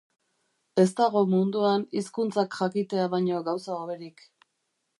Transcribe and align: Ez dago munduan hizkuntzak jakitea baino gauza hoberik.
Ez 0.83 0.85
dago 0.99 1.21
munduan 1.33 1.85
hizkuntzak 2.01 2.57
jakitea 2.61 3.05
baino 3.15 3.43
gauza 3.51 3.77
hoberik. 3.83 4.25